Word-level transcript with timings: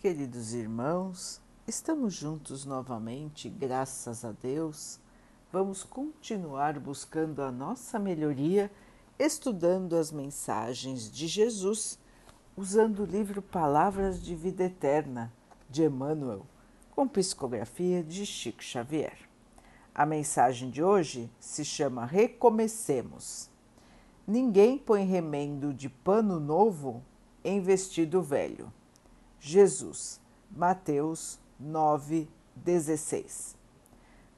Queridos 0.00 0.54
irmãos, 0.54 1.40
estamos 1.66 2.14
juntos 2.14 2.64
novamente, 2.64 3.48
graças 3.48 4.24
a 4.24 4.30
Deus. 4.30 5.00
Vamos 5.52 5.82
continuar 5.82 6.78
buscando 6.78 7.42
a 7.42 7.50
nossa 7.50 7.98
melhoria, 7.98 8.70
estudando 9.18 9.96
as 9.96 10.12
mensagens 10.12 11.10
de 11.10 11.26
Jesus, 11.26 11.98
usando 12.56 13.00
o 13.00 13.06
livro 13.06 13.42
Palavras 13.42 14.22
de 14.22 14.36
Vida 14.36 14.62
Eterna, 14.62 15.32
de 15.68 15.82
Emmanuel, 15.82 16.46
com 16.92 17.08
psicografia 17.08 18.00
de 18.00 18.24
Chico 18.24 18.62
Xavier. 18.62 19.18
A 19.92 20.06
mensagem 20.06 20.70
de 20.70 20.80
hoje 20.80 21.28
se 21.40 21.64
chama 21.64 22.06
Recomecemos. 22.06 23.50
Ninguém 24.24 24.78
põe 24.78 25.04
remendo 25.04 25.74
de 25.74 25.88
pano 25.88 26.38
novo 26.38 27.02
em 27.42 27.60
vestido 27.60 28.22
velho. 28.22 28.72
Jesus, 29.40 30.20
Mateus 30.50 31.38
9:16. 31.60 33.56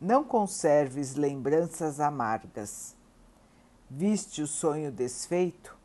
Não 0.01 0.23
conserves 0.23 1.15
lembranças 1.15 2.01
amargas. 2.01 2.95
Viste 3.88 4.43
o 4.43 4.47
sonho 4.47 4.93
desfeito? 4.93 5.77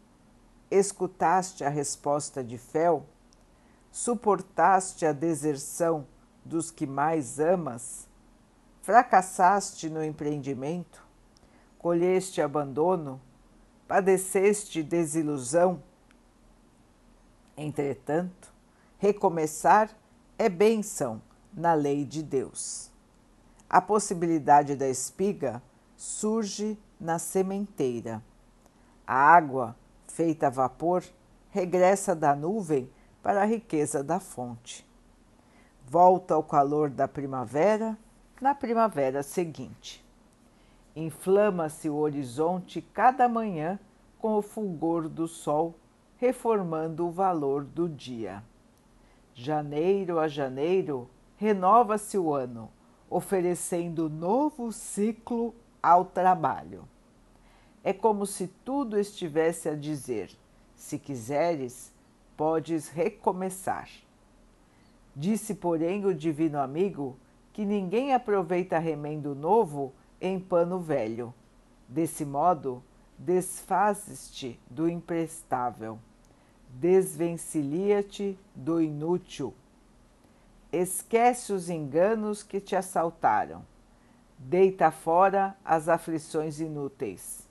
Escutaste 0.70 1.64
a 1.64 1.70
resposta 1.70 2.44
de 2.44 2.58
fel? 2.58 3.06
Suportaste 3.92 5.06
a 5.06 5.12
deserção 5.12 6.06
dos 6.44 6.70
que 6.70 6.86
mais 6.86 7.40
amas? 7.40 8.08
Fracassaste 8.82 9.90
no 9.90 10.04
empreendimento? 10.04 11.04
Colheste 11.80 12.42
abandono? 12.42 13.22
Padeceste 13.88 14.84
desilusão? 14.84 15.82
Entretanto, 17.58 18.55
Recomeçar 18.98 19.90
é 20.38 20.48
bênção 20.48 21.22
na 21.54 21.74
lei 21.74 22.06
de 22.06 22.24
Deus. 22.24 22.90
A 23.70 23.82
possibilidade 23.82 24.76
da 24.76 24.88
espiga 24.88 25.62
surge 25.98 26.80
na 27.00 27.20
sementeira. 27.20 28.24
A 29.06 29.16
água, 29.16 29.76
feita 30.08 30.48
a 30.48 30.50
vapor, 30.50 31.04
regressa 31.50 32.16
da 32.16 32.34
nuvem 32.36 32.90
para 33.22 33.42
a 33.42 33.46
riqueza 33.46 34.02
da 34.02 34.20
fonte. 34.20 34.88
Volta 35.86 36.34
ao 36.34 36.44
calor 36.44 36.90
da 36.90 37.08
primavera 37.08 37.98
na 38.40 38.56
primavera 38.56 39.22
seguinte. 39.24 40.06
Inflama-se 40.96 41.90
o 41.90 41.96
horizonte 41.96 42.82
cada 42.82 43.28
manhã 43.28 43.78
com 44.20 44.36
o 44.36 44.42
fulgor 44.42 45.10
do 45.10 45.28
sol, 45.28 45.76
reformando 46.18 47.08
o 47.08 47.12
valor 47.12 47.66
do 47.66 47.90
dia. 47.90 48.42
Janeiro 49.38 50.18
a 50.18 50.30
janeiro, 50.30 51.10
renova-se 51.36 52.18
o 52.18 52.34
ano, 52.34 52.72
oferecendo 53.10 54.10
novo 54.10 54.72
ciclo 54.72 55.54
ao 55.84 56.06
trabalho. 56.06 56.88
É 57.84 57.92
como 57.92 58.26
se 58.26 58.48
tudo 58.48 58.98
estivesse 58.98 59.68
a 59.68 59.76
dizer: 59.76 60.32
se 60.74 60.98
quiseres, 60.98 61.94
podes 62.38 62.88
recomeçar. 62.88 63.90
Disse, 65.14 65.54
porém, 65.54 66.06
o 66.06 66.16
Divino 66.16 66.58
Amigo 66.58 67.18
que 67.52 67.66
ninguém 67.66 68.14
aproveita 68.14 68.80
remendo 68.80 69.36
novo 69.36 69.94
em 70.22 70.40
pano 70.40 70.80
velho. 70.80 71.34
Desse 71.90 72.24
modo, 72.24 72.82
desfazes-te 73.18 74.58
do 74.70 74.88
imprestável 74.90 76.00
desvencilia-te 76.80 78.38
do 78.54 78.82
inútil. 78.82 79.54
Esquece 80.72 81.54
os 81.54 81.70
enganos 81.70 82.44
que 82.44 82.60
te 82.60 82.76
assaltaram. 82.76 83.64
Deita 84.38 84.92
fora 84.92 85.56
as 85.64 85.88
aflições 85.88 86.60
inúteis. 86.60 87.48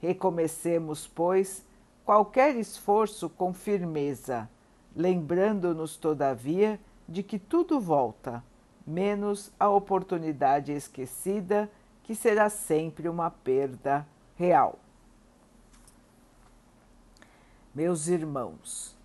Recomecemos, 0.00 1.06
pois, 1.06 1.62
qualquer 2.04 2.56
esforço 2.56 3.28
com 3.28 3.52
firmeza, 3.52 4.48
lembrando-nos, 4.96 5.96
todavia, 5.96 6.80
de 7.06 7.22
que 7.22 7.38
tudo 7.38 7.78
volta, 7.78 8.42
menos 8.86 9.52
a 9.60 9.68
oportunidade 9.68 10.72
esquecida, 10.72 11.70
que 12.02 12.14
será 12.14 12.48
sempre 12.48 13.08
uma 13.08 13.30
perda 13.30 14.06
real. 14.36 14.78
Meus 17.78 18.08
irmãos, 18.08 18.96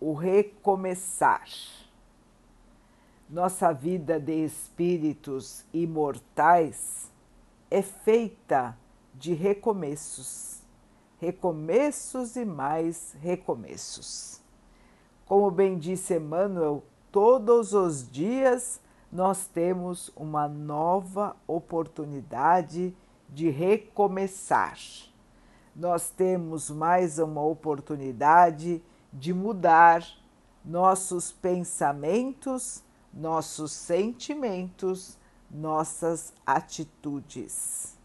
o 0.00 0.12
recomeçar. 0.12 1.48
Nossa 3.28 3.72
vida 3.72 4.20
de 4.20 4.44
espíritos 4.44 5.64
imortais 5.74 7.10
é 7.68 7.82
feita 7.82 8.78
de 9.12 9.34
recomeços, 9.34 10.62
recomeços 11.18 12.36
e 12.36 12.44
mais 12.44 13.16
recomeços. 13.20 14.40
Como 15.26 15.50
bem 15.50 15.76
disse 15.76 16.14
Emmanuel, 16.14 16.84
todos 17.10 17.74
os 17.74 18.08
dias 18.08 18.80
nós 19.10 19.48
temos 19.48 20.08
uma 20.14 20.46
nova 20.46 21.34
oportunidade 21.48 22.96
de 23.28 23.50
recomeçar 23.50 24.78
nós 25.74 26.10
temos 26.10 26.70
mais 26.70 27.18
uma 27.18 27.42
oportunidade 27.42 28.82
de 29.12 29.32
mudar 29.32 30.04
nossos 30.64 31.32
pensamentos, 31.32 32.82
nossos 33.12 33.72
sentimentos, 33.72 35.18
nossas 35.50 36.32
atitudes. 36.46 37.96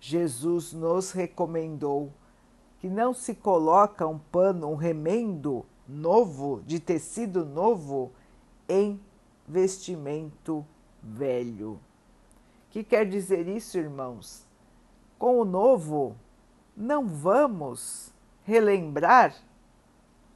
Jesus 0.00 0.72
nos 0.72 1.12
recomendou 1.12 2.12
que 2.78 2.88
não 2.88 3.12
se 3.12 3.34
coloca 3.34 4.06
um 4.06 4.18
pano, 4.18 4.70
um 4.70 4.76
remendo 4.76 5.64
novo, 5.86 6.62
de 6.66 6.78
tecido 6.78 7.44
novo, 7.44 8.12
em 8.68 9.00
vestimento 9.46 10.64
velho. 11.02 11.72
O 11.72 12.70
que 12.70 12.84
quer 12.84 13.08
dizer 13.08 13.48
isso, 13.48 13.78
irmãos? 13.78 14.46
Com 15.18 15.40
o 15.40 15.44
novo, 15.44 16.14
não 16.78 17.08
vamos 17.08 18.14
relembrar 18.44 19.34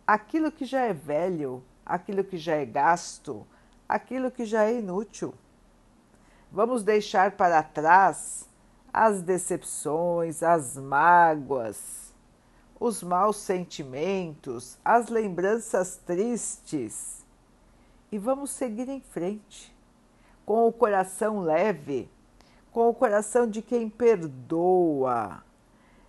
aquilo 0.05 0.51
que 0.51 0.65
já 0.65 0.81
é 0.81 0.93
velho, 0.93 1.63
aquilo 1.87 2.25
que 2.25 2.37
já 2.37 2.57
é 2.57 2.67
gasto, 2.67 3.47
aquilo 3.89 4.29
que 4.29 4.45
já 4.45 4.65
é 4.65 4.81
inútil. 4.81 5.33
Vamos 6.51 6.83
deixar 6.83 7.31
para 7.31 7.63
trás 7.63 8.49
as 8.93 9.23
decepções, 9.23 10.43
as 10.43 10.77
mágoas, 10.77 12.13
os 12.81 13.05
maus 13.05 13.37
sentimentos, 13.37 14.77
as 14.85 15.09
lembranças 15.09 15.97
tristes 16.05 17.25
e 18.11 18.19
vamos 18.19 18.51
seguir 18.51 18.89
em 18.89 19.01
frente, 19.01 19.73
com 20.45 20.67
o 20.67 20.73
coração 20.73 21.39
leve, 21.39 22.11
com 22.73 22.89
o 22.89 22.95
coração 22.95 23.49
de 23.49 23.63
quem 23.63 23.89
perdoa 23.89 25.45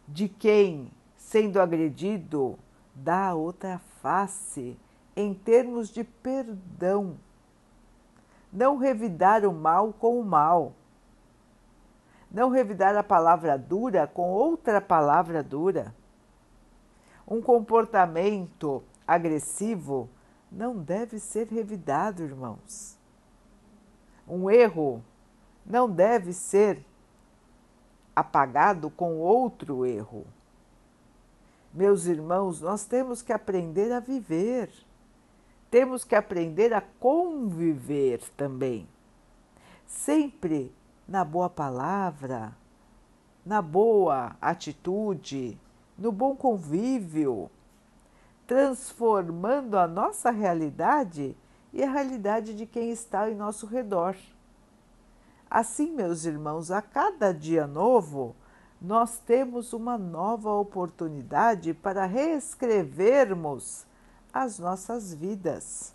de 0.07 0.27
quem, 0.27 0.91
sendo 1.15 1.59
agredido, 1.59 2.57
dá 2.93 3.33
outra 3.33 3.79
face 4.01 4.77
em 5.15 5.33
termos 5.33 5.89
de 5.89 6.03
perdão. 6.03 7.17
Não 8.51 8.77
revidar 8.77 9.45
o 9.45 9.53
mal 9.53 9.93
com 9.93 10.19
o 10.19 10.25
mal. 10.25 10.73
Não 12.31 12.49
revidar 12.49 12.95
a 12.95 13.03
palavra 13.03 13.57
dura 13.57 14.07
com 14.07 14.31
outra 14.31 14.81
palavra 14.81 15.43
dura. 15.43 15.93
Um 17.27 17.41
comportamento 17.41 18.83
agressivo 19.07 20.09
não 20.51 20.77
deve 20.77 21.19
ser 21.19 21.47
revidado, 21.47 22.23
irmãos. 22.23 22.97
Um 24.27 24.49
erro 24.49 25.03
não 25.65 25.89
deve 25.89 26.33
ser 26.33 26.85
apagado 28.15 28.89
com 28.89 29.17
outro 29.19 29.85
erro. 29.85 30.25
Meus 31.73 32.05
irmãos, 32.05 32.61
nós 32.61 32.85
temos 32.85 33.21
que 33.21 33.33
aprender 33.33 33.91
a 33.91 33.99
viver, 33.99 34.69
temos 35.71 36.03
que 36.03 36.15
aprender 36.15 36.71
a 36.73 36.81
conviver 36.81 38.21
também, 38.37 38.87
sempre 39.87 40.71
na 41.07 41.25
boa 41.25 41.49
palavra, 41.49 42.55
na 43.45 43.61
boa 43.61 44.37
atitude, 44.39 45.59
no 45.97 46.11
bom 46.11 46.35
convívio, 46.35 47.49
transformando 48.45 49.77
a 49.77 49.87
nossa 49.87 50.29
realidade 50.29 51.35
e 51.73 51.83
a 51.83 51.89
realidade 51.89 52.53
de 52.53 52.67
quem 52.67 52.91
está 52.91 53.29
em 53.29 53.35
nosso 53.35 53.65
redor. 53.65 54.15
Assim, 55.53 55.91
meus 55.91 56.25
irmãos, 56.25 56.71
a 56.71 56.81
cada 56.81 57.31
dia 57.31 57.67
novo, 57.67 58.35
nós 58.81 59.19
temos 59.19 59.71
uma 59.71 59.99
nova 59.99 60.49
oportunidade 60.49 61.75
para 61.75 62.07
reescrevermos 62.07 63.85
as 64.33 64.57
nossas 64.57 65.13
vidas. 65.13 65.93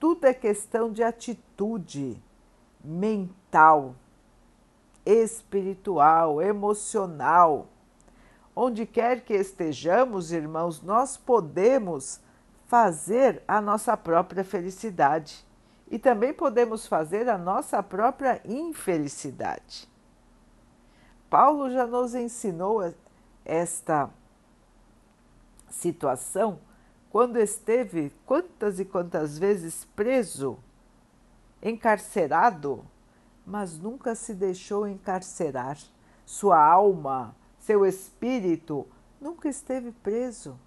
tudo 0.00 0.24
é 0.24 0.32
questão 0.32 0.90
de 0.90 1.02
atitude 1.02 2.18
mental, 2.82 3.94
espiritual, 5.04 6.40
emocional. 6.40 7.66
Onde 8.56 8.86
quer 8.86 9.22
que 9.22 9.34
estejamos, 9.34 10.32
irmãos, 10.32 10.80
nós 10.80 11.18
podemos 11.18 12.22
fazer 12.68 13.42
a 13.46 13.60
nossa 13.60 13.94
própria 13.98 14.42
felicidade 14.42 15.46
e 15.92 15.98
também 15.98 16.32
podemos 16.32 16.86
fazer 16.86 17.28
a 17.28 17.36
nossa 17.36 17.82
própria 17.82 18.40
infelicidade. 18.46 19.86
Paulo 21.28 21.70
já 21.70 21.86
nos 21.86 22.14
ensinou 22.14 22.80
esta 23.44 24.08
situação 25.68 26.58
quando 27.10 27.36
esteve 27.36 28.10
quantas 28.24 28.80
e 28.80 28.86
quantas 28.86 29.36
vezes 29.36 29.84
preso, 29.94 30.58
encarcerado, 31.62 32.86
mas 33.44 33.78
nunca 33.78 34.14
se 34.14 34.32
deixou 34.32 34.88
encarcerar. 34.88 35.76
Sua 36.24 36.58
alma, 36.58 37.36
seu 37.58 37.84
espírito 37.84 38.86
nunca 39.20 39.46
esteve 39.46 39.92
preso, 39.92 40.58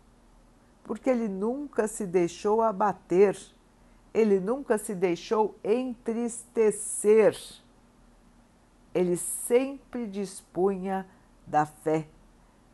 porque 0.84 1.10
ele 1.10 1.28
nunca 1.28 1.88
se 1.88 2.06
deixou 2.06 2.62
abater, 2.62 3.36
ele 4.16 4.40
nunca 4.40 4.78
se 4.78 4.96
deixou 4.96 5.56
entristecer. 5.64 7.38
Ele 8.94 9.18
sempre 9.18 10.08
dispunha 10.08 11.08
da 11.46 11.66
fé, 11.66 12.08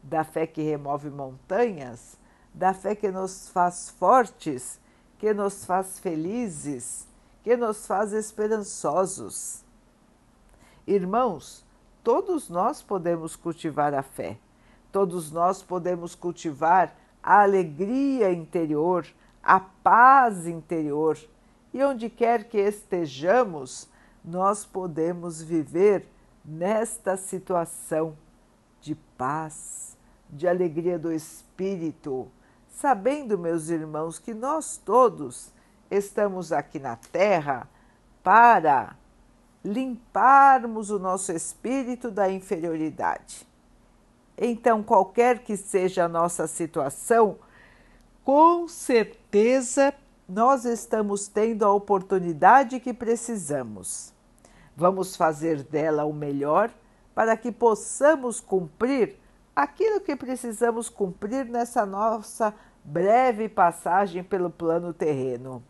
da 0.02 0.24
fé 0.24 0.48
que 0.48 0.62
remove 0.62 1.10
montanhas 1.10 2.22
da 2.54 2.74
fé 2.74 2.96
que 2.96 3.10
nos 3.10 3.50
faz 3.50 3.90
fortes, 3.92 4.80
que 5.18 5.34
nos 5.34 5.66
faz 5.66 6.00
felizes, 6.00 7.08
que 7.44 7.56
nos 7.56 7.86
faz 7.86 8.14
esperançosos. 8.14 9.64
Irmãos, 10.86 11.66
todos 12.04 12.50
nós 12.50 12.82
podemos 12.82 13.36
cultivar 13.36 13.94
a 13.94 14.04
fé, 14.04 14.38
todos 14.92 15.32
nós 15.32 15.64
podemos 15.64 16.16
cultivar 16.16 16.96
a 17.24 17.42
alegria 17.44 18.32
interior, 18.32 19.06
a 19.44 19.60
paz 19.60 20.48
interior, 20.48 21.18
e 21.74 21.84
onde 21.84 22.10
quer 22.10 22.46
que 22.46 22.58
estejamos, 22.58 23.90
nós 24.24 24.66
podemos 24.66 25.42
viver 25.42 26.08
nesta 26.44 27.16
situação 27.18 28.16
de 28.82 28.96
paz, 29.18 29.98
de 30.30 30.48
alegria 30.48 31.00
do 31.00 31.12
espírito 31.12 32.30
sabendo, 32.82 33.38
meus 33.38 33.70
irmãos, 33.70 34.18
que 34.18 34.34
nós 34.34 34.76
todos 34.76 35.52
estamos 35.90 36.52
aqui 36.52 36.80
na 36.80 36.96
Terra 36.96 37.70
para 38.24 38.96
limparmos 39.64 40.90
o 40.90 40.98
nosso 40.98 41.32
espírito 41.32 42.10
da 42.10 42.32
inferioridade. 42.32 43.48
Então, 44.36 44.82
qualquer 44.82 45.44
que 45.44 45.56
seja 45.56 46.06
a 46.06 46.10
nossa 46.10 46.48
situação, 46.48 47.38
com 48.24 48.68
certeza 48.68 49.94
nós 50.28 50.66
estamos 50.66 51.28
tendo 51.28 51.66
a 51.66 51.74
oportunidade 51.74 52.80
que 52.80 52.94
precisamos. 52.94 54.14
Vamos 54.76 55.16
fazer 55.16 55.64
dela 55.64 56.06
o 56.06 56.14
melhor 56.14 56.72
para 57.14 57.36
que 57.36 57.52
possamos 57.52 58.40
cumprir 58.40 59.18
aquilo 59.56 60.00
que 60.00 60.16
precisamos 60.16 60.88
cumprir 60.88 61.46
nessa 61.46 61.86
nossa 61.86 62.54
breve 62.84 63.50
passagem 63.50 64.24
pelo 64.24 64.50
plano 64.50 64.94
terreno. 64.94 65.62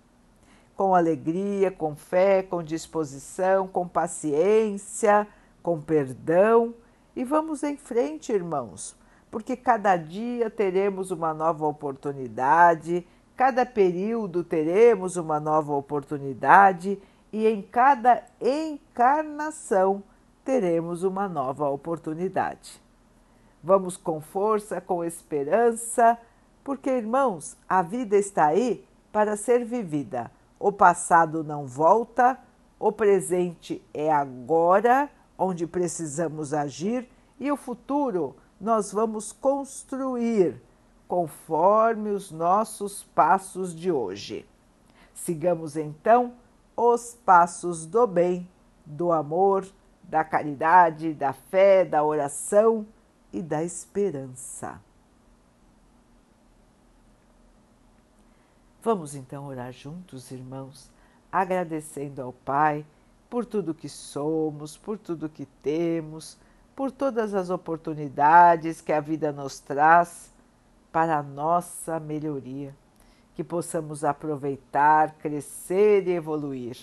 Com 0.75 0.95
alegria, 0.95 1.71
com 1.71 1.95
fé, 1.95 2.43
com 2.43 2.63
disposição, 2.63 3.67
com 3.67 3.87
paciência, 3.87 5.27
com 5.61 5.81
perdão 5.81 6.73
e 7.15 7.23
vamos 7.23 7.63
em 7.63 7.75
frente, 7.75 8.31
irmãos, 8.31 8.95
porque 9.31 9.55
cada 9.55 9.95
dia 9.95 10.49
teremos 10.49 11.09
uma 11.09 11.33
nova 11.33 11.65
oportunidade, 11.65 13.07
cada 13.37 13.65
período 13.65 14.43
teremos 14.43 15.15
uma 15.15 15.39
nova 15.39 15.73
oportunidade 15.73 17.01
e 17.31 17.47
em 17.47 17.61
cada 17.61 18.23
encarnação 18.41 20.03
teremos 20.43 21.03
uma 21.03 21.29
nova 21.29 21.69
oportunidade. 21.69 22.81
Vamos 23.63 23.95
com 23.95 24.19
força, 24.19 24.81
com 24.81 25.03
esperança, 25.03 26.17
porque, 26.63 26.89
irmãos, 26.89 27.55
a 27.69 27.81
vida 27.81 28.17
está 28.17 28.47
aí 28.47 28.85
para 29.11 29.37
ser 29.37 29.63
vivida. 29.63 30.29
O 30.59 30.71
passado 30.71 31.43
não 31.43 31.65
volta, 31.65 32.37
o 32.79 32.91
presente 32.91 33.81
é 33.93 34.11
agora, 34.11 35.09
onde 35.37 35.65
precisamos 35.65 36.53
agir, 36.53 37.07
e 37.39 37.51
o 37.51 37.57
futuro 37.57 38.35
nós 38.61 38.91
vamos 38.91 39.31
construir 39.31 40.61
conforme 41.07 42.11
os 42.11 42.29
nossos 42.29 43.03
passos 43.03 43.75
de 43.75 43.91
hoje. 43.91 44.47
Sigamos 45.15 45.75
então 45.75 46.33
os 46.77 47.15
passos 47.25 47.87
do 47.87 48.05
bem, 48.05 48.47
do 48.85 49.11
amor, 49.11 49.67
da 50.03 50.23
caridade, 50.23 51.11
da 51.11 51.33
fé, 51.33 51.83
da 51.83 52.03
oração 52.03 52.85
e 53.33 53.41
da 53.41 53.63
esperança. 53.63 54.79
Vamos 58.83 59.15
então 59.15 59.47
orar 59.47 59.71
juntos, 59.71 60.31
irmãos, 60.31 60.91
agradecendo 61.31 62.21
ao 62.21 62.31
Pai 62.31 62.85
por 63.27 63.43
tudo 63.43 63.73
que 63.73 63.89
somos, 63.89 64.77
por 64.77 64.99
tudo 64.99 65.29
que 65.29 65.45
temos, 65.63 66.37
por 66.75 66.91
todas 66.91 67.33
as 67.33 67.49
oportunidades 67.49 68.81
que 68.81 68.91
a 68.91 68.99
vida 68.99 69.31
nos 69.31 69.59
traz 69.59 70.31
para 70.91 71.17
a 71.17 71.23
nossa 71.23 71.99
melhoria. 71.99 72.75
Que 73.35 73.43
possamos 73.43 74.03
aproveitar, 74.03 75.13
crescer 75.13 76.07
e 76.07 76.11
evoluir. 76.11 76.77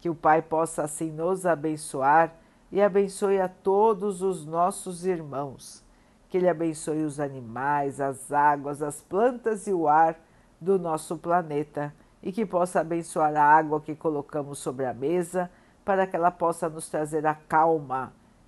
Que 0.00 0.08
o 0.08 0.14
Pai 0.14 0.42
possa 0.42 0.82
assim 0.82 1.10
nos 1.10 1.46
abençoar 1.46 2.34
e 2.70 2.80
abençoe 2.82 3.40
a 3.40 3.48
todos 3.48 4.22
os 4.22 4.44
nossos 4.44 5.04
irmãos. 5.04 5.82
Que 6.28 6.38
Ele 6.38 6.48
abençoe 6.48 7.04
os 7.04 7.20
animais, 7.20 8.00
as 8.00 8.32
águas, 8.32 8.82
as 8.82 9.00
plantas 9.00 9.66
e 9.66 9.72
o 9.72 9.88
ar 9.88 10.18
do 10.60 10.78
nosso 10.78 11.16
planeta 11.16 11.94
e 12.22 12.32
que 12.32 12.46
possa 12.46 12.80
abençoar 12.80 13.36
a 13.36 13.44
água 13.44 13.80
que 13.80 13.94
colocamos 13.94 14.58
sobre 14.58 14.86
a 14.86 14.94
mesa 14.94 15.50
para 15.84 16.06
que 16.06 16.16
ela 16.16 16.30
possa 16.30 16.68
nos 16.68 16.88
trazer 16.88 17.26
a 17.26 17.34
calma 17.34 18.12